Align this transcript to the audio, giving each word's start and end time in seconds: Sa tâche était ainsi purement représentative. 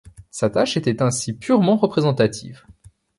Sa 0.31 0.49
tâche 0.49 0.77
était 0.77 1.03
ainsi 1.03 1.37
purement 1.37 1.75
représentative. 1.77 2.65